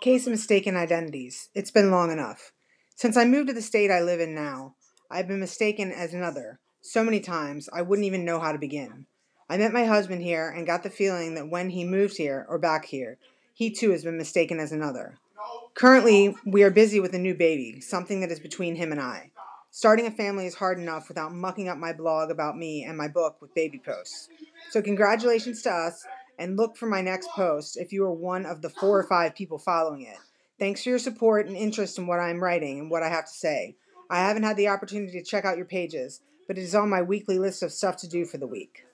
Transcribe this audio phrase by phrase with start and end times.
[0.00, 1.48] Case of mistaken identities.
[1.54, 2.52] It's been long enough.
[2.96, 4.74] Since I moved to the state I live in now,
[5.10, 9.06] I've been mistaken as another so many times I wouldn't even know how to begin.
[9.48, 12.58] I met my husband here and got the feeling that when he moved here or
[12.58, 13.18] back here,
[13.54, 15.18] he too has been mistaken as another.
[15.74, 19.30] Currently, we are busy with a new baby, something that is between him and I.
[19.70, 23.08] Starting a family is hard enough without mucking up my blog about me and my
[23.08, 24.28] book with baby posts.
[24.70, 26.04] So, congratulations to us,
[26.38, 29.34] and look for my next post if you are one of the four or five
[29.34, 30.16] people following it.
[30.58, 33.26] Thanks for your support and interest in what I am writing and what I have
[33.26, 33.76] to say.
[34.10, 37.02] I haven't had the opportunity to check out your pages, but it is on my
[37.02, 38.84] weekly list of stuff to do for the week.